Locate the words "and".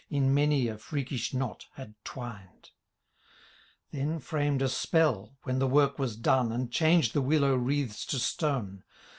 6.51-6.71